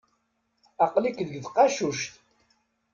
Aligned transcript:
Aql-ik 0.85 1.17
deg 1.29 1.31
tqacuct. 1.45 2.11